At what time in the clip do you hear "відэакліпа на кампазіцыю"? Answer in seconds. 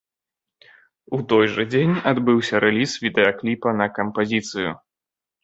3.05-4.71